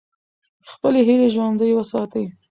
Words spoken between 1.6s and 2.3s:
وساتئ.